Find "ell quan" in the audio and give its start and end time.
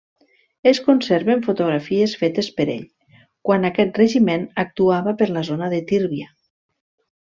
2.77-3.71